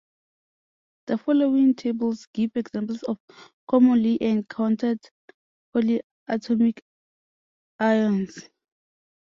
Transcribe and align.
The 1.05 1.19
following 1.19 1.75
tables 1.75 2.25
give 2.33 2.55
examples 2.55 3.03
of 3.03 3.19
commonly 3.67 4.17
encountered 4.19 4.97
polyatomic 5.75 6.79
ions. 7.77 8.49